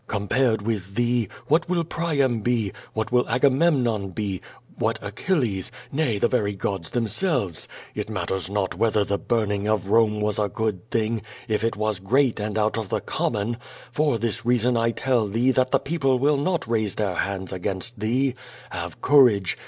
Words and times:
Compared 0.07 0.63
with 0.63 0.95
thee, 0.95 1.29
what 1.47 1.69
will 1.69 1.83
Priam 1.83 2.39
be? 2.41 2.71
What 2.93 3.11
will 3.11 3.29
Agamemnon 3.29 4.09
be, 4.09 4.41
what 4.79 4.97
Achilles— 4.99 5.71
nay, 5.91 6.17
the 6.17 6.27
very 6.27 6.55
gods 6.55 6.89
themselves? 6.89 7.67
It 7.93 8.09
matters 8.09 8.49
not 8.49 8.73
whether 8.73 9.03
the 9.03 9.19
burning 9.19 9.67
of 9.67 9.89
Rome 9.91 10.19
was 10.19 10.39
a 10.39 10.49
good 10.49 10.89
thing, 10.89 11.21
if 11.47 11.63
it 11.63 11.75
was 11.75 11.99
great 11.99 12.39
and 12.39 12.57
out 12.57 12.79
of 12.79 12.89
the 12.89 12.99
common. 12.99 13.57
For 13.91 14.17
this 14.17 14.43
reason 14.43 14.75
I 14.75 14.89
tell 14.89 15.27
thee 15.27 15.53
tliflt 15.53 15.69
the 15.69 15.77
people 15.79 16.17
will 16.17 16.37
not 16.37 16.65
raise 16.67 16.95
their 16.95 17.13
hands 17.17 17.53
against 17.53 17.99
thee. 17.99 18.33
Have 18.71 19.01
courage. 19.03 19.55